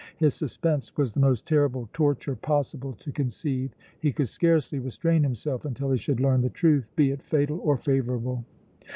[0.17, 3.69] His suspense was the most terrible torture possible to conceive.
[3.99, 7.77] He could scarcely restrain himself until he should learn the truth, be it fatal or
[7.77, 8.43] favorable.